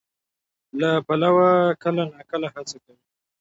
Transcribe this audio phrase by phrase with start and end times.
[0.79, 1.49] له پلوه
[1.83, 3.01] کله ناکله هڅه کوي،